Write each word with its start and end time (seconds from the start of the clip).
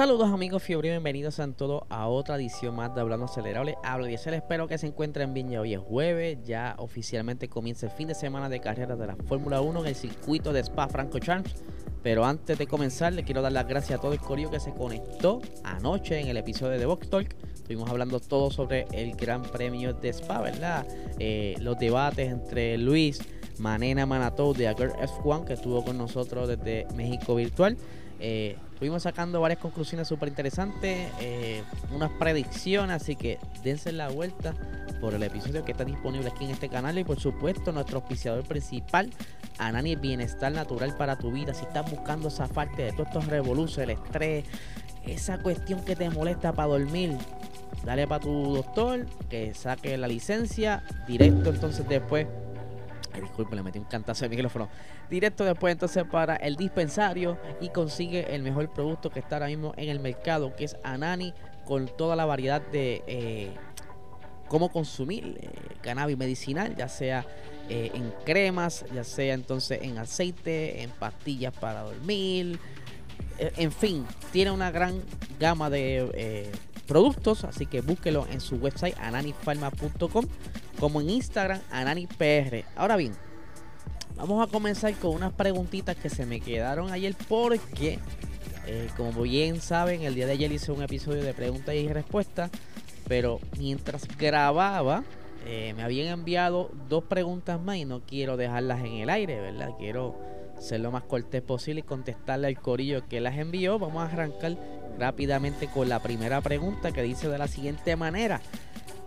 Saludos 0.00 0.30
amigos 0.32 0.62
fiebre, 0.62 0.88
bienvenidos 0.88 1.40
a 1.40 1.52
todos 1.52 1.82
a 1.90 2.08
otra 2.08 2.36
edición 2.36 2.74
más 2.74 2.94
de 2.94 3.02
Hablando 3.02 3.26
Acelerable. 3.26 3.76
Hablo 3.84 4.08
y 4.08 4.14
espero 4.14 4.66
que 4.66 4.78
se 4.78 4.86
encuentren 4.86 5.34
bien 5.34 5.50
ya 5.50 5.60
hoy 5.60 5.74
es 5.74 5.78
jueves, 5.78 6.38
ya 6.42 6.74
oficialmente 6.78 7.50
comienza 7.50 7.84
el 7.84 7.92
fin 7.92 8.08
de 8.08 8.14
semana 8.14 8.48
de 8.48 8.60
carreras 8.60 8.98
de 8.98 9.08
la 9.08 9.16
Fórmula 9.16 9.60
1 9.60 9.80
en 9.80 9.86
el 9.86 9.94
circuito 9.94 10.54
de 10.54 10.60
Spa 10.60 10.88
Franco 10.88 11.18
Charms. 11.18 11.54
Pero 12.02 12.24
antes 12.24 12.56
de 12.56 12.66
comenzar, 12.66 13.12
le 13.12 13.24
quiero 13.24 13.42
dar 13.42 13.52
las 13.52 13.68
gracias 13.68 13.98
a 13.98 14.00
todo 14.00 14.14
el 14.14 14.20
corillo 14.20 14.50
que 14.50 14.58
se 14.58 14.72
conectó 14.72 15.42
anoche 15.64 16.18
en 16.18 16.28
el 16.28 16.38
episodio 16.38 16.78
de 16.78 16.86
Box 16.86 17.10
Talk. 17.10 17.36
Estuvimos 17.52 17.90
hablando 17.90 18.20
todo 18.20 18.50
sobre 18.50 18.86
el 18.92 19.14
Gran 19.16 19.42
Premio 19.42 19.92
de 19.92 20.08
Spa, 20.14 20.40
¿verdad? 20.40 20.86
Eh, 21.18 21.56
los 21.60 21.78
debates 21.78 22.30
entre 22.30 22.78
Luis, 22.78 23.20
Manena 23.58 24.06
Manatou 24.06 24.54
de 24.54 24.66
Agar 24.66 24.94
F1, 24.94 25.44
que 25.44 25.52
estuvo 25.52 25.84
con 25.84 25.98
nosotros 25.98 26.48
desde 26.48 26.86
México 26.94 27.34
Virtual. 27.34 27.76
Eh, 28.18 28.56
Estuvimos 28.80 29.02
sacando 29.02 29.42
varias 29.42 29.60
conclusiones 29.60 30.08
súper 30.08 30.30
interesantes, 30.30 31.10
eh, 31.20 31.62
unas 31.94 32.10
predicciones, 32.12 33.02
así 33.02 33.14
que 33.14 33.38
dense 33.62 33.92
la 33.92 34.08
vuelta 34.08 34.54
por 35.02 35.12
el 35.12 35.22
episodio 35.22 35.66
que 35.66 35.72
está 35.72 35.84
disponible 35.84 36.30
aquí 36.30 36.46
en 36.46 36.52
este 36.52 36.70
canal 36.70 36.98
y 36.98 37.04
por 37.04 37.20
supuesto 37.20 37.72
nuestro 37.72 37.98
auspiciador 37.98 38.42
principal, 38.42 39.10
Anani 39.58 39.96
Bienestar 39.96 40.50
Natural 40.52 40.96
para 40.96 41.18
tu 41.18 41.30
vida. 41.30 41.52
Si 41.52 41.66
estás 41.66 41.90
buscando 41.90 42.28
esa 42.28 42.48
parte 42.48 42.84
de 42.84 42.92
todos 42.92 43.08
estos 43.08 43.26
revoluciones, 43.26 43.98
el 43.98 44.02
estrés, 44.02 44.46
esa 45.04 45.36
cuestión 45.36 45.84
que 45.84 45.94
te 45.94 46.08
molesta 46.08 46.54
para 46.54 46.68
dormir, 46.68 47.18
dale 47.84 48.06
para 48.06 48.20
tu 48.20 48.54
doctor 48.54 49.04
que 49.28 49.52
saque 49.52 49.98
la 49.98 50.08
licencia, 50.08 50.82
directo 51.06 51.50
entonces 51.50 51.86
después 51.86 52.26
Ay, 53.12 53.22
disculpe, 53.22 53.56
le 53.56 53.62
metí 53.62 53.78
un 53.78 53.84
cantazo 53.84 54.24
de 54.24 54.28
micrófono. 54.28 54.68
Directo 55.08 55.44
después 55.44 55.72
entonces 55.72 56.04
para 56.04 56.36
el 56.36 56.56
dispensario 56.56 57.38
y 57.60 57.70
consigue 57.70 58.34
el 58.34 58.42
mejor 58.42 58.70
producto 58.70 59.10
que 59.10 59.20
está 59.20 59.36
ahora 59.36 59.46
mismo 59.48 59.72
en 59.76 59.88
el 59.88 60.00
mercado, 60.00 60.54
que 60.54 60.64
es 60.64 60.76
Anani, 60.84 61.34
con 61.64 61.86
toda 61.86 62.16
la 62.16 62.24
variedad 62.24 62.60
de 62.60 63.02
eh, 63.06 63.54
cómo 64.48 64.70
consumir 64.70 65.38
eh, 65.40 65.50
cannabis 65.82 66.16
medicinal, 66.16 66.74
ya 66.76 66.88
sea 66.88 67.26
eh, 67.68 67.90
en 67.94 68.12
cremas, 68.24 68.84
ya 68.94 69.04
sea 69.04 69.34
entonces 69.34 69.80
en 69.82 69.98
aceite, 69.98 70.82
en 70.82 70.90
pastillas 70.90 71.54
para 71.54 71.82
dormir. 71.82 72.58
en 73.38 73.72
fin, 73.72 74.06
tiene 74.32 74.50
una 74.50 74.70
gran 74.70 75.00
gama 75.38 75.70
de 75.70 76.50
productos, 76.86 77.44
así 77.44 77.66
que 77.66 77.80
búsquelo 77.80 78.26
en 78.30 78.40
su 78.40 78.56
website 78.56 78.96
ananifarma.com 78.98 80.26
como 80.80 81.00
en 81.02 81.10
Instagram 81.10 81.60
AnaniPR. 81.70 82.64
Ahora 82.74 82.96
bien, 82.96 83.12
vamos 84.16 84.46
a 84.46 84.50
comenzar 84.50 84.94
con 84.94 85.14
unas 85.14 85.32
preguntitas 85.34 85.94
que 85.94 86.08
se 86.08 86.24
me 86.24 86.40
quedaron 86.40 86.90
ayer 86.90 87.14
porque, 87.28 87.98
eh, 88.66 88.88
como 88.96 89.22
bien 89.22 89.60
saben, 89.60 90.02
el 90.02 90.14
día 90.14 90.26
de 90.26 90.32
ayer 90.32 90.50
hice 90.50 90.72
un 90.72 90.82
episodio 90.82 91.22
de 91.22 91.34
preguntas 91.34 91.74
y 91.74 91.86
respuestas, 91.86 92.50
pero 93.06 93.40
mientras 93.58 94.08
grababa 94.16 95.04
eh, 95.46 95.74
me 95.76 95.82
habían 95.82 96.08
enviado 96.08 96.70
dos 96.88 97.04
preguntas 97.04 97.60
más 97.60 97.76
y 97.76 97.84
no 97.84 98.00
quiero 98.00 98.36
dejarlas 98.36 98.80
en 98.80 98.94
el 98.94 99.10
aire, 99.10 99.40
¿verdad? 99.40 99.70
Quiero 99.78 100.18
ser 100.58 100.80
lo 100.80 100.90
más 100.90 101.04
cortés 101.04 101.42
posible 101.42 101.80
y 101.80 101.82
contestarle 101.82 102.46
al 102.46 102.58
corillo 102.58 103.06
que 103.08 103.20
las 103.20 103.36
envió. 103.36 103.78
Vamos 103.78 104.02
a 104.02 104.12
arrancar 104.12 104.56
rápidamente 104.98 105.66
con 105.68 105.88
la 105.88 106.00
primera 106.00 106.40
pregunta 106.40 106.92
que 106.92 107.02
dice 107.02 107.28
de 107.28 107.38
la 107.38 107.48
siguiente 107.48 107.96
manera. 107.96 108.40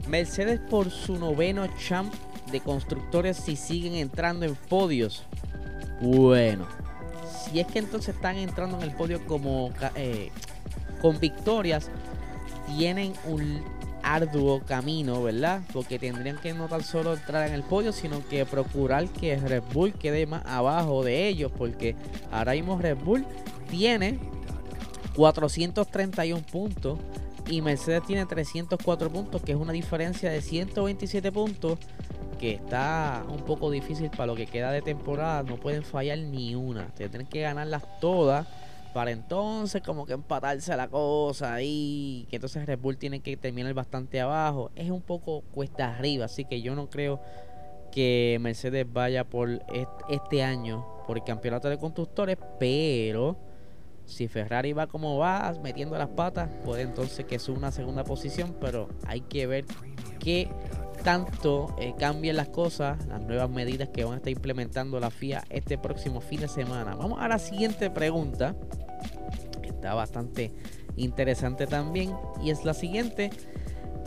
Mercedes 0.08 0.60
por 0.60 0.92
su 0.92 1.18
noveno 1.18 1.68
champ 1.78 2.14
de 2.52 2.60
constructores 2.60 3.38
si 3.38 3.56
siguen 3.56 3.96
entrando 3.96 4.46
en 4.46 4.56
podios. 4.56 5.24
Bueno, 6.02 6.68
si 7.44 7.60
es 7.60 7.68
que 7.68 7.80
entonces 7.80 8.16
están 8.16 8.38
entrando 8.38 8.78
en 8.78 8.84
el 8.84 8.92
podio 8.92 9.26
como 9.26 9.72
eh, 9.96 10.32
con 11.02 11.20
victorias, 11.20 11.90
tienen 12.68 13.14
un 13.26 13.64
arduo 14.04 14.62
camino, 14.66 15.24
¿verdad? 15.24 15.62
Porque 15.72 15.98
tendrían 15.98 16.38
que 16.38 16.54
no 16.54 16.68
tan 16.68 16.84
solo 16.84 17.14
entrar 17.14 17.48
en 17.48 17.54
el 17.54 17.64
podio, 17.64 17.94
sino 17.94 18.26
que 18.28 18.46
procurar 18.46 19.08
que 19.08 19.38
Red 19.38 19.64
Bull 19.74 19.94
quede 19.94 20.26
más 20.26 20.46
abajo 20.46 21.04
de 21.04 21.28
ellos, 21.28 21.52
porque 21.58 21.96
ahora 22.32 22.52
mismo 22.52 22.78
Red 22.78 22.98
Bull 22.98 23.26
tiene 23.70 24.20
431 25.16 26.42
puntos 26.44 27.00
y 27.50 27.62
Mercedes 27.62 28.04
tiene 28.04 28.26
304 28.26 29.10
puntos, 29.10 29.42
que 29.42 29.52
es 29.52 29.58
una 29.58 29.74
diferencia 29.74 30.32
de 30.32 30.42
127 30.42 31.32
puntos, 31.32 31.78
que 32.40 32.52
está 32.54 33.24
un 33.30 33.42
poco 33.42 33.70
difícil 33.72 34.10
para 34.10 34.28
lo 34.28 34.36
que 34.36 34.48
queda 34.48 34.72
de 34.72 34.82
temporada. 34.82 35.44
No 35.44 35.58
pueden 35.58 35.84
fallar 35.84 36.18
ni 36.18 36.56
una. 36.56 36.88
Tienen 36.96 37.28
que 37.28 37.42
ganarlas 37.42 37.84
todas 38.00 38.48
para 38.94 39.12
entonces 39.12 39.82
como 39.82 40.06
que 40.06 40.14
empatarse 40.14 40.76
la 40.78 40.88
cosa 40.88 41.62
y 41.62 42.28
que 42.30 42.36
entonces 42.36 42.66
Red 42.66 42.80
Bull 42.80 42.98
tiene 42.98 43.22
que 43.22 43.36
terminar 43.36 43.74
bastante 43.74 44.22
abajo. 44.22 44.72
Es 44.76 44.90
un 44.90 45.02
poco 45.02 45.42
cuesta 45.52 45.96
arriba, 45.96 46.26
así 46.26 46.46
que 46.46 46.62
yo 46.62 46.76
no 46.76 46.90
creo 46.90 47.20
que 47.92 48.38
Mercedes 48.40 48.92
vaya 48.92 49.24
por 49.24 49.62
este 50.10 50.44
año 50.44 50.86
por 51.06 51.18
el 51.18 51.24
campeonato 51.24 51.70
de 51.70 51.78
constructores, 51.78 52.38
pero 52.60 53.36
si 54.06 54.28
Ferrari 54.28 54.74
va 54.74 54.88
como 54.88 55.18
va, 55.18 55.54
metiendo 55.64 55.98
las 55.98 56.10
patas, 56.10 56.50
puede 56.64 56.84
entonces 56.84 57.26
que 57.26 57.40
suba 57.40 57.58
una 57.58 57.72
segunda 57.72 58.04
posición, 58.04 58.56
pero 58.60 58.90
hay 59.08 59.22
que 59.22 59.48
ver 59.48 59.66
qué 60.20 60.50
tanto 61.04 61.76
eh, 61.78 61.94
cambien 61.98 62.38
las 62.38 62.48
cosas, 62.50 63.06
las 63.08 63.22
nuevas 63.22 63.50
medidas 63.50 63.90
que 63.90 64.04
van 64.04 64.14
a 64.14 64.18
estar 64.18 64.32
implementando 64.32 65.00
la 65.00 65.12
FIA 65.12 65.44
este 65.50 65.78
próximo 65.78 66.22
fin 66.22 66.42
de 66.42 66.48
semana. 66.48 66.96
Vamos 66.96 67.20
a 67.22 67.28
la 67.28 67.40
siguiente 67.40 67.90
pregunta, 67.90 68.56
que 69.62 69.70
está 69.70 69.94
bastante 69.94 70.54
interesante 70.96 71.68
también, 71.68 72.16
y 72.42 72.52
es 72.52 72.64
la 72.66 72.74
siguiente. 72.74 73.32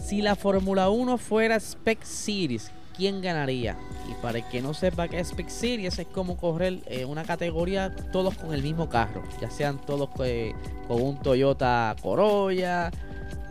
Si 0.02 0.22
la 0.22 0.36
Fórmula 0.36 0.88
1 0.88 1.18
fuera 1.18 1.56
Spec 1.56 2.02
Series, 2.02 2.70
quién 2.96 3.20
ganaría. 3.20 3.76
Y 4.08 4.14
para 4.22 4.38
el 4.38 4.44
que 4.44 4.62
no 4.62 4.74
sepa 4.74 5.08
qué 5.08 5.20
es 5.20 5.28
Spec 5.28 5.48
Series, 5.48 5.98
es 5.98 6.06
como 6.06 6.36
correr 6.36 6.80
eh, 6.86 7.04
una 7.04 7.24
categoría 7.24 7.94
todos 8.12 8.36
con 8.36 8.54
el 8.54 8.62
mismo 8.62 8.88
carro, 8.88 9.22
ya 9.40 9.50
sean 9.50 9.78
todos 9.78 10.10
eh, 10.24 10.54
con 10.86 11.02
un 11.02 11.16
Toyota 11.18 11.94
Corolla. 12.00 12.90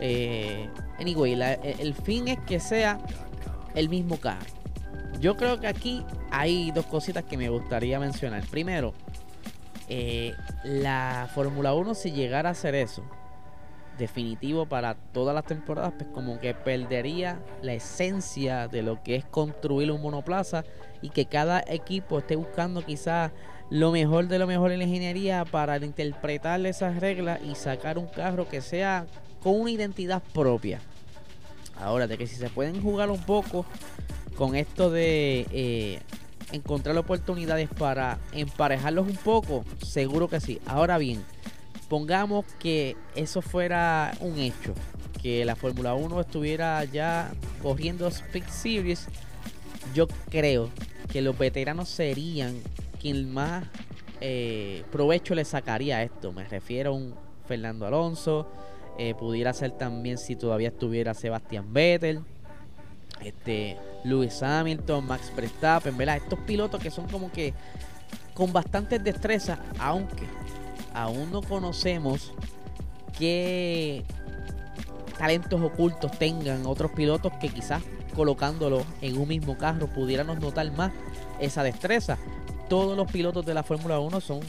Eh, 0.00 0.68
anyway, 0.98 1.32
el 1.78 1.94
fin 1.94 2.28
es 2.28 2.38
que 2.40 2.60
sea 2.60 2.98
el 3.74 3.88
mismo 3.88 4.18
carro. 4.18 4.46
Yo 5.20 5.36
creo 5.36 5.60
que 5.60 5.66
aquí 5.66 6.04
hay 6.30 6.70
dos 6.70 6.86
cositas 6.86 7.24
que 7.24 7.36
me 7.36 7.48
gustaría 7.48 7.98
mencionar. 7.98 8.44
Primero, 8.46 8.94
la 10.64 11.28
Fórmula 11.34 11.74
1 11.74 11.94
si 11.94 12.12
llegara 12.12 12.50
a 12.50 12.52
hacer 12.52 12.74
eso, 12.74 13.02
definitivo 13.98 14.66
para 14.66 14.94
todas 14.94 15.34
las 15.34 15.44
temporadas, 15.44 15.94
pues 15.96 16.10
como 16.12 16.38
que 16.38 16.54
perdería 16.54 17.40
la 17.62 17.74
esencia 17.74 18.68
de 18.68 18.82
lo 18.82 19.02
que 19.02 19.16
es 19.16 19.24
construir 19.24 19.90
un 19.90 20.02
monoplaza 20.02 20.64
y 21.02 21.10
que 21.10 21.26
cada 21.26 21.64
equipo 21.66 22.18
esté 22.18 22.36
buscando 22.36 22.84
quizás 22.84 23.32
lo 23.70 23.90
mejor 23.90 24.28
de 24.28 24.38
lo 24.38 24.46
mejor 24.46 24.72
en 24.72 24.78
la 24.78 24.84
ingeniería 24.84 25.44
para 25.44 25.76
interpretar 25.78 26.64
esas 26.66 27.00
reglas 27.00 27.40
y 27.42 27.54
sacar 27.54 27.98
un 27.98 28.06
carro 28.06 28.48
que 28.48 28.60
sea 28.60 29.06
con 29.42 29.60
una 29.60 29.70
identidad 29.70 30.22
propia. 30.32 30.80
Ahora, 31.80 32.06
de 32.06 32.16
que 32.16 32.26
si 32.26 32.36
se 32.36 32.48
pueden 32.48 32.80
jugar 32.80 33.10
un 33.10 33.20
poco 33.20 33.66
con 34.36 34.54
esto 34.54 34.90
de 34.90 35.46
eh, 35.50 36.00
encontrar 36.52 36.96
oportunidades 36.96 37.68
para 37.68 38.18
emparejarlos 38.32 39.06
un 39.06 39.16
poco, 39.16 39.64
seguro 39.82 40.28
que 40.28 40.40
sí. 40.40 40.60
Ahora 40.66 40.98
bien, 40.98 41.22
pongamos 41.88 42.44
que 42.58 42.96
eso 43.14 43.42
fuera 43.42 44.12
un 44.20 44.38
hecho, 44.38 44.74
que 45.22 45.44
la 45.44 45.56
Fórmula 45.56 45.94
1 45.94 46.20
estuviera 46.20 46.84
ya 46.84 47.32
corriendo 47.62 48.06
Speed 48.08 48.48
Series, 48.48 49.06
yo 49.94 50.06
creo 50.30 50.70
que 51.10 51.22
los 51.22 51.36
veteranos 51.38 51.88
serían 51.88 52.56
quien 53.00 53.32
más 53.32 53.64
eh, 54.20 54.84
provecho 54.90 55.34
le 55.34 55.44
sacaría 55.44 55.98
a 55.98 56.02
esto. 56.02 56.32
Me 56.32 56.44
refiero 56.44 56.90
a 56.90 56.94
un 56.94 57.14
Fernando 57.46 57.86
Alonso, 57.86 58.48
eh, 58.98 59.14
pudiera 59.14 59.52
ser 59.52 59.72
también 59.72 60.18
si 60.18 60.36
todavía 60.36 60.68
estuviera 60.68 61.14
Sebastián 61.14 61.72
Vettel, 61.72 62.20
este, 63.22 63.76
Lewis 64.04 64.42
Hamilton, 64.42 65.06
Max 65.06 65.32
Verstappen, 65.34 65.96
¿verdad? 65.96 66.16
Estos 66.16 66.38
pilotos 66.40 66.80
que 66.82 66.90
son 66.90 67.06
como 67.08 67.30
que 67.30 67.54
con 68.34 68.52
bastantes 68.52 69.02
destrezas, 69.02 69.58
aunque 69.78 70.26
aún 70.96 71.30
no 71.30 71.42
conocemos 71.42 72.32
qué 73.18 74.02
talentos 75.18 75.60
ocultos 75.60 76.10
tengan 76.18 76.66
otros 76.66 76.90
pilotos 76.92 77.32
que 77.40 77.50
quizás 77.50 77.82
colocándolo 78.14 78.84
en 79.02 79.18
un 79.18 79.28
mismo 79.28 79.58
carro 79.58 79.88
pudiéramos 79.88 80.40
notar 80.40 80.70
más 80.72 80.92
esa 81.38 81.62
destreza. 81.62 82.18
Todos 82.68 82.96
los 82.96 83.10
pilotos 83.12 83.44
de 83.44 83.54
la 83.54 83.62
Fórmula 83.62 84.00
1 84.00 84.20
son 84.20 84.40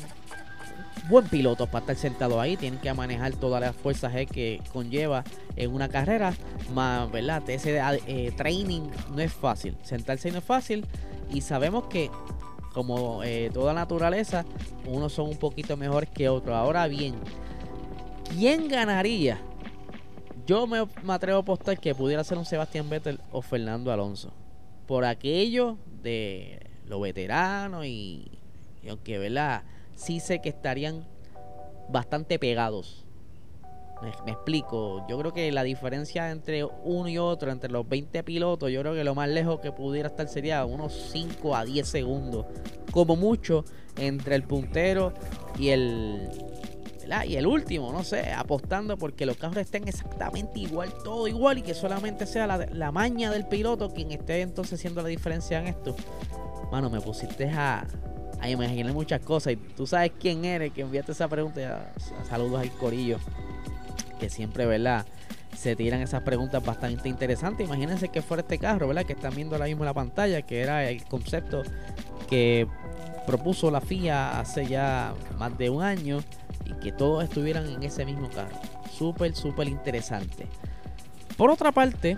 buen 1.09 1.27
pilotos 1.27 1.67
para 1.67 1.81
estar 1.81 1.95
sentados 1.97 2.39
ahí, 2.39 2.55
tienen 2.55 2.79
que 2.79 2.93
manejar 2.93 3.33
todas 3.33 3.61
las 3.61 3.75
fuerzas 3.75 4.13
que 4.31 4.61
conlleva 4.71 5.23
en 5.55 5.73
una 5.73 5.89
carrera, 5.89 6.33
más, 6.73 7.11
¿verdad? 7.11 7.47
Ese 7.49 7.79
eh, 8.07 8.31
training 8.35 8.89
no 9.13 9.21
es 9.21 9.33
fácil, 9.33 9.77
sentarse 9.83 10.31
no 10.31 10.39
es 10.39 10.43
fácil 10.43 10.85
y 11.31 11.41
sabemos 11.41 11.85
que 11.85 12.09
como 12.73 13.23
eh, 13.23 13.49
toda 13.53 13.73
naturaleza, 13.73 14.45
unos 14.85 15.13
son 15.13 15.29
un 15.29 15.37
poquito 15.37 15.77
mejores 15.77 16.09
que 16.09 16.29
otros. 16.29 16.55
Ahora 16.55 16.87
bien, 16.87 17.15
¿quién 18.29 18.67
ganaría? 18.67 19.39
Yo 20.45 20.67
me, 20.67 20.85
atrevo 21.07 21.39
a 21.39 21.41
apostar 21.41 21.79
que 21.79 21.93
pudiera 21.93 22.23
ser 22.23 22.37
un 22.37 22.45
Sebastián 22.45 22.89
Vettel 22.89 23.19
o 23.31 23.41
Fernando 23.41 23.91
Alonso. 23.91 24.31
Por 24.85 25.03
aquello 25.03 25.77
de 26.01 26.69
los 26.85 27.01
veteranos 27.01 27.85
y, 27.85 28.31
y 28.81 28.89
aunque, 28.89 29.17
¿verdad? 29.17 29.63
Sí 29.95 30.19
sé 30.19 30.39
que 30.39 30.49
estarían 30.49 31.05
bastante 31.89 32.39
pegados 32.39 33.06
me, 34.01 34.31
explico. 34.31 35.05
Yo 35.07 35.17
creo 35.17 35.33
que 35.33 35.51
la 35.51 35.63
diferencia 35.63 36.31
entre 36.31 36.63
uno 36.63 37.09
y 37.09 37.17
otro, 37.17 37.51
entre 37.51 37.71
los 37.71 37.87
20 37.87 38.23
pilotos, 38.23 38.71
yo 38.71 38.81
creo 38.81 38.93
que 38.93 39.03
lo 39.03 39.15
más 39.15 39.29
lejos 39.29 39.59
que 39.59 39.71
pudiera 39.71 40.09
estar 40.09 40.27
sería 40.27 40.65
unos 40.65 40.93
5 41.11 41.55
a 41.55 41.65
10 41.65 41.87
segundos. 41.87 42.45
Como 42.91 43.15
mucho 43.15 43.65
entre 43.97 44.35
el 44.35 44.43
puntero 44.43 45.13
y 45.57 45.69
el. 45.69 46.29
Y 47.25 47.37
el 47.37 47.47
último, 47.47 47.93
no 47.93 48.03
sé, 48.03 48.33
apostando 48.33 48.97
porque 48.97 49.25
los 49.25 49.37
carros 49.37 49.59
estén 49.59 49.87
exactamente 49.87 50.59
igual, 50.59 50.93
todo 51.05 51.29
igual 51.29 51.59
y 51.59 51.61
que 51.61 51.73
solamente 51.73 52.25
sea 52.25 52.45
la, 52.47 52.65
la 52.69 52.91
maña 52.91 53.31
del 53.31 53.47
piloto 53.47 53.93
quien 53.93 54.11
esté 54.11 54.41
entonces 54.41 54.77
haciendo 54.77 55.01
la 55.01 55.07
diferencia 55.07 55.57
en 55.61 55.67
esto. 55.67 55.95
Mano, 56.69 56.89
me 56.89 56.99
pusiste 56.99 57.49
a, 57.49 57.87
a 58.41 58.49
imaginar 58.49 58.91
muchas 58.91 59.21
cosas 59.21 59.53
y 59.53 59.55
tú 59.55 59.87
sabes 59.87 60.11
quién 60.19 60.43
eres 60.43 60.73
que 60.73 60.81
enviaste 60.81 61.13
esa 61.13 61.29
pregunta. 61.29 61.93
Saludos 62.27 62.59
al 62.59 62.71
corillo 62.71 63.19
que 64.17 64.29
siempre, 64.29 64.65
¿verdad? 64.65 65.05
Se 65.55 65.75
tiran 65.75 66.01
esas 66.01 66.21
preguntas 66.21 66.63
bastante 66.63 67.09
interesantes. 67.09 67.67
Imagínense 67.67 68.09
que 68.09 68.21
fuera 68.21 68.41
este 68.41 68.57
carro, 68.57 68.87
¿verdad? 68.87 69.03
Que 69.05 69.13
están 69.13 69.35
viendo 69.35 69.55
ahora 69.55 69.65
mismo 69.65 69.83
en 69.83 69.87
la 69.87 69.93
pantalla, 69.93 70.41
que 70.41 70.61
era 70.61 70.89
el 70.89 71.03
concepto 71.05 71.63
que 72.29 72.67
propuso 73.25 73.71
la 73.71 73.81
FIA 73.81 74.39
hace 74.39 74.65
ya 74.65 75.13
más 75.37 75.57
de 75.57 75.69
un 75.69 75.83
año 75.83 76.19
y 76.65 76.73
que 76.79 76.91
todos 76.91 77.23
estuvieran 77.23 77.67
en 77.67 77.83
ese 77.83 78.05
mismo 78.05 78.29
carro. 78.29 78.55
Súper, 78.91 79.35
súper 79.35 79.67
interesante. 79.67 80.47
Por 81.35 81.49
otra 81.51 81.71
parte, 81.71 82.17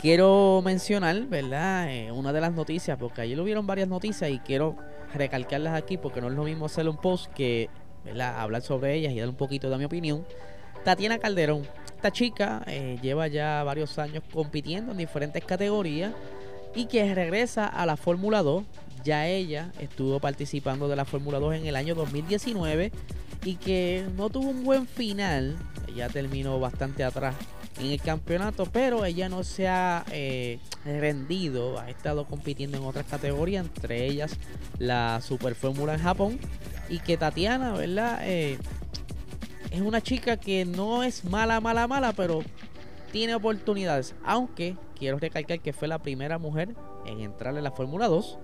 quiero 0.00 0.60
mencionar, 0.64 1.22
¿verdad? 1.26 1.90
Eh, 1.90 2.12
una 2.12 2.32
de 2.32 2.40
las 2.40 2.52
noticias, 2.52 2.98
porque 2.98 3.22
ayer 3.22 3.40
hubieron 3.40 3.66
varias 3.66 3.88
noticias 3.88 4.30
y 4.30 4.38
quiero 4.38 4.76
recalcarlas 5.14 5.74
aquí 5.74 5.96
porque 5.96 6.20
no 6.20 6.28
es 6.28 6.34
lo 6.34 6.44
mismo 6.44 6.66
hacer 6.66 6.88
un 6.88 6.96
post 6.96 7.32
que 7.32 7.70
¿verdad? 8.04 8.38
hablar 8.38 8.62
sobre 8.62 8.94
ellas 8.94 9.12
y 9.12 9.20
dar 9.20 9.28
un 9.28 9.36
poquito 9.36 9.70
de 9.70 9.78
mi 9.78 9.84
opinión. 9.84 10.24
Tatiana 10.84 11.18
Calderón. 11.18 11.62
Esta 11.96 12.12
chica 12.12 12.62
eh, 12.66 12.98
lleva 13.02 13.26
ya 13.28 13.62
varios 13.64 13.98
años 13.98 14.22
compitiendo 14.32 14.92
en 14.92 14.98
diferentes 14.98 15.42
categorías 15.44 16.12
y 16.74 16.86
que 16.86 17.14
regresa 17.14 17.66
a 17.66 17.86
la 17.86 17.96
Fórmula 17.96 18.42
2. 18.42 18.62
Ya 19.04 19.26
ella 19.26 19.72
estuvo 19.80 20.20
participando 20.20 20.88
de 20.88 20.96
la 20.96 21.04
Fórmula 21.04 21.38
2 21.38 21.54
en 21.56 21.66
el 21.66 21.76
año 21.76 21.94
2019 21.94 22.92
y 23.44 23.56
que 23.56 24.06
no 24.16 24.28
tuvo 24.28 24.50
un 24.50 24.64
buen 24.64 24.86
final. 24.86 25.56
Ya 25.96 26.08
terminó 26.08 26.60
bastante 26.60 27.04
atrás 27.04 27.34
en 27.80 27.86
el 27.86 28.00
campeonato, 28.00 28.66
pero 28.66 29.04
ella 29.04 29.28
no 29.28 29.42
se 29.42 29.68
ha 29.68 30.04
eh, 30.12 30.58
rendido, 30.84 31.78
ha 31.78 31.90
estado 31.90 32.26
compitiendo 32.26 32.76
en 32.76 32.84
otras 32.84 33.06
categorías, 33.06 33.66
entre 33.66 34.06
ellas 34.06 34.36
la 34.78 35.20
Super 35.22 35.54
Fórmula 35.54 35.94
en 35.94 36.00
Japón, 36.00 36.38
y 36.88 36.98
que 36.98 37.16
Tatiana, 37.16 37.72
¿verdad? 37.72 38.20
Eh, 38.22 38.58
es 39.74 39.80
una 39.80 40.00
chica 40.00 40.36
que 40.36 40.64
no 40.64 41.02
es 41.02 41.24
mala, 41.24 41.60
mala, 41.60 41.88
mala, 41.88 42.12
pero 42.12 42.42
tiene 43.10 43.34
oportunidades. 43.34 44.14
Aunque 44.24 44.76
quiero 44.96 45.18
recalcar 45.18 45.58
que 45.58 45.72
fue 45.72 45.88
la 45.88 45.98
primera 45.98 46.38
mujer 46.38 46.76
en 47.06 47.20
entrar 47.20 47.56
en 47.56 47.64
la 47.64 47.72
Fórmula 47.72 48.06
2. 48.06 48.38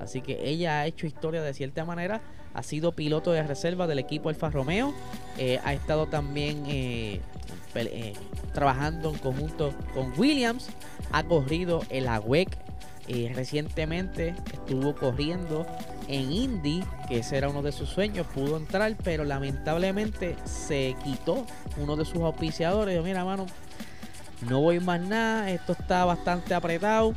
Así 0.00 0.22
que 0.22 0.48
ella 0.48 0.80
ha 0.80 0.86
hecho 0.86 1.06
historia 1.06 1.42
de 1.42 1.52
cierta 1.52 1.84
manera. 1.84 2.22
Ha 2.54 2.62
sido 2.62 2.92
piloto 2.92 3.32
de 3.32 3.42
reserva 3.42 3.86
del 3.86 3.98
equipo 3.98 4.30
Alfa 4.30 4.48
Romeo. 4.48 4.94
Eh, 5.36 5.60
ha 5.64 5.74
estado 5.74 6.06
también 6.06 6.64
eh, 6.66 7.20
eh, 7.74 8.14
trabajando 8.54 9.10
en 9.10 9.18
conjunto 9.18 9.74
con 9.92 10.18
Williams. 10.18 10.70
Ha 11.12 11.24
corrido 11.24 11.82
el 11.90 12.08
AWEC. 12.08 12.56
recientemente 13.34 14.34
estuvo 14.54 14.94
corriendo 14.94 15.66
en 16.10 16.32
Indy, 16.32 16.82
que 17.08 17.18
ese 17.18 17.36
era 17.36 17.48
uno 17.48 17.62
de 17.62 17.70
sus 17.70 17.88
sueños, 17.88 18.26
pudo 18.34 18.56
entrar, 18.56 18.96
pero 19.04 19.24
lamentablemente 19.24 20.36
se 20.44 20.96
quitó 21.04 21.46
uno 21.78 21.96
de 21.96 22.04
sus 22.04 22.18
auspiciadores. 22.18 22.94
Dijo, 22.94 23.04
mira, 23.04 23.24
mano, 23.24 23.46
no 24.48 24.60
voy 24.60 24.80
más 24.80 25.00
nada, 25.00 25.50
esto 25.50 25.72
está 25.72 26.04
bastante 26.04 26.52
apretado. 26.52 27.14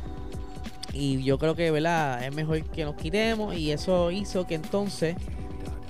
Y 0.92 1.24
yo 1.24 1.38
creo 1.38 1.56
que, 1.56 1.72
¿verdad? 1.72 2.24
Es 2.24 2.32
mejor 2.32 2.62
que 2.62 2.84
nos 2.84 2.94
quitemos. 2.94 3.56
Y 3.56 3.72
eso 3.72 4.12
hizo 4.12 4.46
que 4.46 4.54
entonces 4.54 5.16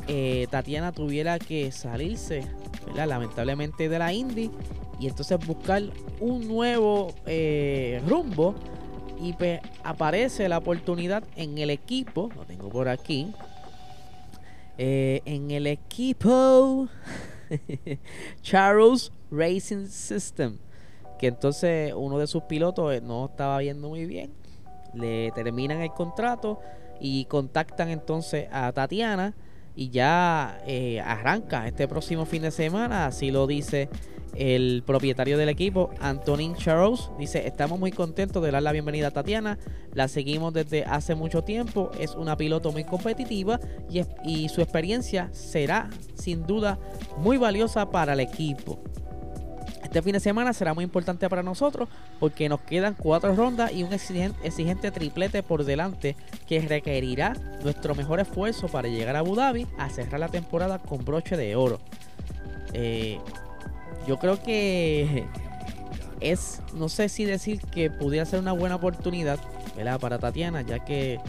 eh, 0.09 0.47
Tatiana 0.51 0.93
tuviera 0.93 1.39
que 1.39 1.71
salirse. 1.73 2.47
Lamentablemente 2.95 3.89
de 3.91 3.99
la 3.99 4.15
Indy. 4.15 4.51
Y 4.99 5.09
entonces 5.09 5.39
buscar 5.47 5.83
un 6.21 6.49
nuevo 6.49 7.13
eh, 7.27 8.01
rumbo 8.09 8.55
y 9.21 9.33
pues 9.35 9.61
aparece 9.83 10.49
la 10.49 10.59
oportunidad 10.59 11.25
en 11.37 11.59
el 11.59 11.71
equipo, 11.71 12.31
lo 12.35 12.45
tengo 12.45 12.69
por 12.69 12.89
aquí, 12.89 13.33
eh, 14.79 15.23
en 15.25 15.51
el 15.51 15.67
equipo 15.67 16.89
Charles 18.43 19.13
Racing 19.31 19.87
System, 19.87 20.59
que 21.19 21.29
entonces 21.29 21.93
uno 21.97 22.19
de 22.19 22.27
sus 22.27 22.43
pilotos 22.45 22.93
eh, 22.95 23.01
no 23.01 23.27
estaba 23.27 23.59
viendo 23.59 23.89
muy 23.89 24.07
bien, 24.07 24.33
le 24.93 25.31
terminan 25.33 25.81
el 25.81 25.91
contrato 25.93 26.61
y 27.01 27.25
contactan 27.27 27.91
entonces 27.91 28.49
a 28.53 28.73
Tatiana 28.73 29.35
y 29.77 29.91
ya 29.91 30.61
eh, 30.67 31.01
arranca 31.01 31.67
este 31.67 31.89
próximo 31.89 32.27
fin 32.27 32.43
de 32.43 32.51
semana, 32.51 33.07
así 33.07 33.31
lo 33.31 33.47
dice 33.47 33.89
el 34.37 34.83
propietario 34.85 35.39
del 35.39 35.49
equipo, 35.49 35.91
Antonin 36.01 36.57
Charles, 36.57 37.11
dice, 37.19 37.47
estamos 37.47 37.79
muy 37.79 37.93
contentos 37.93 38.43
de 38.43 38.51
dar 38.51 38.63
la 38.63 38.73
bienvenida 38.73 39.09
a 39.09 39.11
Tatiana, 39.13 39.59
la 39.93 40.09
seguimos 40.09 40.53
desde 40.53 40.85
hace 40.85 41.15
mucho 41.15 41.43
tiempo, 41.43 41.91
es 42.01 42.15
una 42.15 42.37
piloto 42.37 42.73
muy 42.73 42.85
competitiva 42.85 43.61
y, 43.89 44.03
y 44.25 44.49
su 44.49 44.61
experiencia 44.61 45.29
será 45.33 45.89
sin 46.15 46.47
duda 46.47 46.81
muy 47.19 47.37
valiosa 47.37 47.91
para 47.91 48.15
el 48.15 48.21
equipo. 48.21 48.83
Este 49.95 50.03
fin 50.03 50.15
de 50.15 50.19
semana 50.19 50.53
será 50.53 50.75
muy 50.75 50.83
importante 50.83 51.29
para 51.29 51.45
nosotros 51.45 51.89
porque 52.19 52.49
nos 52.49 52.61
quedan 52.63 52.95
cuatro 52.95 53.33
rondas 53.37 53.71
y 53.73 53.85
un 53.85 53.93
exigente, 53.93 54.91
triplete 54.91 55.45
por 55.45 55.65
delante 55.65 56.17
que 56.49 56.61
requerirá 56.61 57.35
nuestro 57.63 57.95
mejor 57.95 58.19
esfuerzo 58.19 58.67
para 58.67 58.89
llegar 58.89 59.15
a 59.15 59.21
Abu 59.21 59.37
Dhabi 59.37 59.69
a 59.79 59.89
cerrar 59.91 60.19
la 60.19 60.27
temporada 60.27 60.81
con 60.81 61.05
broche 61.05 61.37
de 61.37 61.55
oro. 61.55 61.79
Eh, 62.73 63.21
yo 64.05 64.19
creo 64.19 64.43
que 64.43 65.27
es, 66.19 66.61
no 66.75 66.89
sé 66.89 67.09
si 67.09 67.25
decir 67.25 67.61
que 67.61 67.89
pudiera 67.89 68.27
ser 68.27 68.41
una 68.41 68.51
buena 68.51 68.75
oportunidad 68.75 69.39
para 70.01 70.19
Tatiana, 70.19 70.63
ya 70.63 70.81
que 70.81 71.21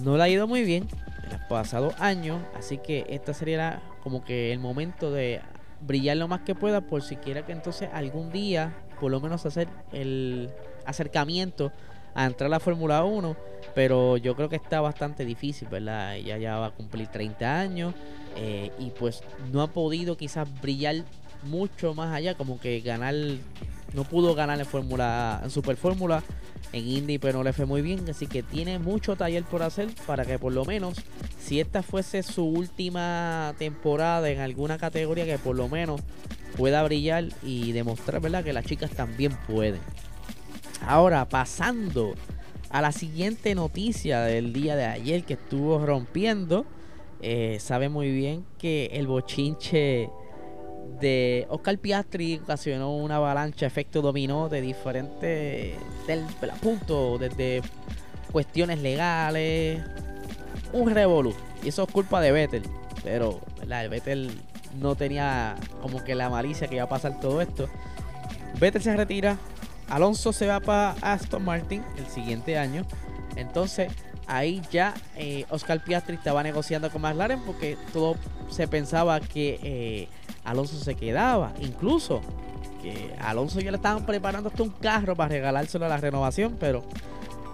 no 0.00 0.16
le 0.16 0.22
ha 0.22 0.28
ido 0.28 0.46
muy 0.46 0.62
bien 0.62 0.86
en 1.24 1.30
los 1.30 1.40
pasados 1.48 1.92
años, 1.98 2.40
así 2.56 2.78
que 2.78 3.04
esta 3.08 3.34
sería 3.34 3.82
como 4.04 4.22
que 4.22 4.52
el 4.52 4.60
momento 4.60 5.10
de 5.10 5.40
brillar 5.80 6.16
lo 6.16 6.28
más 6.28 6.40
que 6.40 6.54
pueda 6.54 6.80
por 6.80 7.02
si 7.02 7.16
quiera 7.16 7.44
que 7.44 7.52
entonces 7.52 7.88
algún 7.92 8.30
día 8.30 8.74
por 9.00 9.10
lo 9.10 9.20
menos 9.20 9.46
hacer 9.46 9.68
el 9.92 10.50
acercamiento 10.84 11.72
a 12.14 12.26
entrar 12.26 12.46
a 12.46 12.50
la 12.50 12.60
Fórmula 12.60 13.04
1, 13.04 13.36
pero 13.74 14.16
yo 14.16 14.34
creo 14.34 14.48
que 14.48 14.56
está 14.56 14.80
bastante 14.80 15.24
difícil, 15.24 15.68
¿verdad? 15.68 16.16
Ella 16.16 16.38
ya 16.38 16.58
va 16.58 16.66
a 16.66 16.70
cumplir 16.70 17.06
30 17.06 17.58
años 17.60 17.94
eh, 18.36 18.72
y 18.78 18.90
pues 18.90 19.22
no 19.52 19.62
ha 19.62 19.68
podido 19.68 20.16
quizás 20.16 20.48
brillar 20.60 20.96
mucho 21.44 21.94
más 21.94 22.14
allá, 22.14 22.34
como 22.34 22.60
que 22.60 22.80
ganar, 22.80 23.14
no 23.94 24.04
pudo 24.04 24.34
ganar 24.34 24.58
en 24.58 24.66
Fórmula, 24.66 25.40
en 25.42 25.50
Super 25.50 25.76
Fórmula, 25.76 26.22
en 26.72 26.86
Indy, 26.86 27.18
pero 27.18 27.38
no 27.38 27.44
le 27.44 27.52
fue 27.52 27.66
muy 27.66 27.82
bien, 27.82 28.08
así 28.08 28.26
que 28.26 28.42
tiene 28.42 28.78
mucho 28.78 29.16
taller 29.16 29.44
por 29.44 29.62
hacer 29.62 29.88
para 30.06 30.24
que 30.24 30.38
por 30.38 30.52
lo 30.52 30.64
menos, 30.64 30.96
si 31.40 31.60
esta 31.60 31.82
fuese 31.82 32.22
su 32.22 32.44
última 32.44 33.54
temporada 33.58 34.30
en 34.30 34.40
alguna 34.40 34.78
categoría, 34.78 35.24
que 35.24 35.38
por 35.38 35.56
lo 35.56 35.68
menos 35.68 36.00
pueda 36.56 36.82
brillar 36.82 37.28
y 37.42 37.72
demostrar, 37.72 38.20
¿verdad? 38.20 38.44
Que 38.44 38.52
las 38.52 38.64
chicas 38.64 38.90
también 38.90 39.36
pueden. 39.46 39.80
Ahora, 40.86 41.28
pasando 41.28 42.14
a 42.70 42.80
la 42.80 42.92
siguiente 42.92 43.54
noticia 43.54 44.20
del 44.22 44.52
día 44.52 44.76
de 44.76 44.86
ayer 44.86 45.24
que 45.24 45.34
estuvo 45.34 45.84
rompiendo. 45.84 46.64
Eh, 47.20 47.58
sabe 47.60 47.88
muy 47.90 48.10
bien 48.10 48.46
que 48.58 48.86
el 48.92 49.06
bochinche 49.06 50.08
de 51.00 51.46
Oscar 51.48 51.78
Piastri 51.78 52.40
ocasionó 52.42 52.94
una 52.96 53.16
avalancha, 53.16 53.66
efecto 53.66 54.02
dominó 54.02 54.48
de 54.48 54.60
diferentes 54.60 55.74
del, 56.06 56.24
puntos, 56.60 57.20
desde 57.20 57.62
cuestiones 58.30 58.80
legales, 58.80 59.82
un 60.72 60.90
revolú. 60.90 61.34
Y 61.62 61.68
eso 61.68 61.84
es 61.84 61.92
culpa 61.92 62.20
de 62.20 62.32
Vettel. 62.32 62.62
Pero, 63.02 63.40
¿verdad? 63.58 63.84
El 63.84 63.90
Vettel 63.90 64.30
no 64.78 64.94
tenía 64.94 65.56
como 65.82 66.04
que 66.04 66.14
la 66.14 66.28
malicia 66.28 66.68
que 66.68 66.76
iba 66.76 66.84
a 66.84 66.88
pasar 66.88 67.18
todo 67.20 67.40
esto. 67.40 67.68
Vettel 68.58 68.82
se 68.82 68.96
retira. 68.96 69.38
Alonso 69.88 70.32
se 70.32 70.46
va 70.46 70.60
para 70.60 70.92
Aston 71.00 71.44
Martin 71.44 71.82
el 71.96 72.06
siguiente 72.06 72.56
año. 72.56 72.84
Entonces, 73.36 73.90
ahí 74.26 74.62
ya 74.70 74.94
eh, 75.16 75.44
Oscar 75.50 75.82
Piastri 75.82 76.14
estaba 76.14 76.42
negociando 76.42 76.90
con 76.90 77.02
McLaren 77.02 77.40
porque 77.40 77.76
todo 77.92 78.16
se 78.48 78.68
pensaba 78.68 79.18
que 79.20 79.58
eh, 79.62 80.08
Alonso 80.44 80.76
se 80.76 80.94
quedaba. 80.94 81.52
Incluso 81.60 82.20
que 82.82 83.14
Alonso 83.20 83.60
ya 83.60 83.70
le 83.70 83.76
estaban 83.76 84.06
preparando 84.06 84.48
hasta 84.48 84.62
un 84.62 84.70
carro 84.70 85.14
para 85.14 85.28
regalárselo 85.28 85.86
a 85.86 85.88
la 85.88 85.98
renovación, 85.98 86.56
pero 86.58 86.82